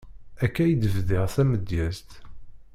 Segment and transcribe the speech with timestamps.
[0.43, 2.09] Akka i d-bdiɣ tamedyazt.